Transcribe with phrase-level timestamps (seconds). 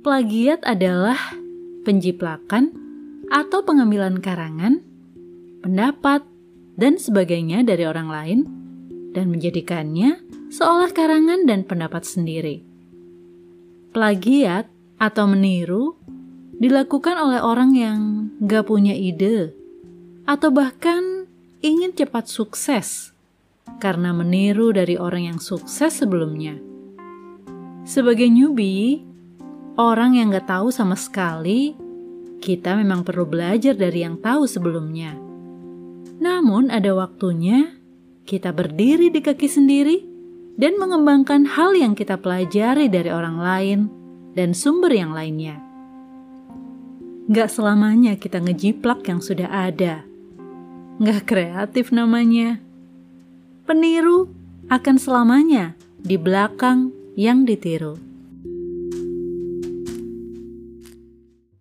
[0.00, 1.20] Plagiat adalah
[1.84, 2.72] penjiplakan
[3.28, 4.80] atau pengambilan karangan,
[5.60, 6.24] pendapat,
[6.80, 8.38] dan sebagainya dari orang lain
[9.12, 10.16] dan menjadikannya
[10.48, 12.64] seolah karangan dan pendapat sendiri.
[13.92, 16.00] Plagiat atau meniru
[16.56, 18.00] dilakukan oleh orang yang
[18.40, 19.52] gak punya ide
[20.24, 21.28] atau bahkan
[21.60, 23.12] ingin cepat sukses
[23.84, 26.56] karena meniru dari orang yang sukses sebelumnya.
[27.84, 29.09] Sebagai newbie,
[29.76, 31.76] orang yang gak tahu sama sekali,
[32.40, 35.14] kita memang perlu belajar dari yang tahu sebelumnya.
[36.20, 37.76] Namun ada waktunya
[38.24, 39.98] kita berdiri di kaki sendiri
[40.56, 43.80] dan mengembangkan hal yang kita pelajari dari orang lain
[44.36, 45.60] dan sumber yang lainnya.
[47.30, 50.02] Gak selamanya kita ngejiplak yang sudah ada.
[51.00, 52.58] Gak kreatif namanya.
[53.64, 54.28] Peniru
[54.66, 58.09] akan selamanya di belakang yang ditiru.